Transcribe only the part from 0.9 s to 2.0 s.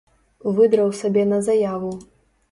сабе на заяву.